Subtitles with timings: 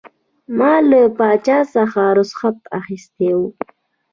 [0.57, 3.47] ما له پاچا څخه رخصت اخیستی وو.